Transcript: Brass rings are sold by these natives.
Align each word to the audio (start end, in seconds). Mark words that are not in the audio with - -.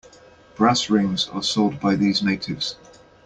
Brass 0.55 0.89
rings 0.89 1.27
are 1.27 1.43
sold 1.43 1.79
by 1.79 1.93
these 1.95 2.23
natives. 2.23 2.75